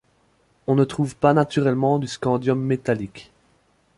On 0.65 0.73
ne 0.73 0.83
trouve 0.83 1.15
pas 1.15 1.35
naturellement 1.35 1.99
de 1.99 2.07
scandium 2.07 2.59
métallique. 2.59 3.31